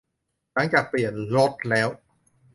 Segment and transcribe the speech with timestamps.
[0.53, 1.87] หลังจากเปลี่ยนรถแล้ว